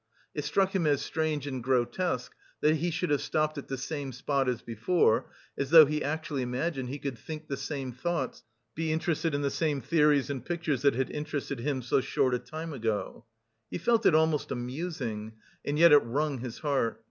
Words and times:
It 0.33 0.43
struck 0.45 0.73
him 0.75 0.87
as 0.87 1.03
strange 1.03 1.45
and 1.45 1.63
grotesque, 1.63 2.33
that 2.61 2.77
he 2.77 2.89
should 2.89 3.11
have 3.11 3.21
stopped 3.21 3.59
at 3.59 3.67
the 3.67 3.77
same 3.77 4.11
spot 4.11 4.49
as 4.49 4.63
before, 4.63 5.29
as 5.55 5.69
though 5.69 5.85
he 5.85 6.03
actually 6.03 6.41
imagined 6.41 6.89
he 6.89 6.97
could 6.97 7.19
think 7.19 7.47
the 7.47 7.55
same 7.55 7.91
thoughts, 7.91 8.43
be 8.73 8.91
interested 8.91 9.35
in 9.35 9.43
the 9.43 9.51
same 9.51 9.79
theories 9.79 10.31
and 10.31 10.43
pictures 10.43 10.81
that 10.81 10.95
had 10.95 11.11
interested 11.11 11.59
him... 11.59 11.83
so 11.83 12.01
short 12.01 12.33
a 12.33 12.39
time 12.39 12.73
ago. 12.73 13.25
He 13.69 13.77
felt 13.77 14.07
it 14.07 14.15
almost 14.15 14.49
amusing, 14.49 15.33
and 15.63 15.77
yet 15.77 15.91
it 15.91 16.03
wrung 16.03 16.39
his 16.39 16.57
heart. 16.57 16.99